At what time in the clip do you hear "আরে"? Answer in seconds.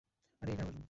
0.41-0.51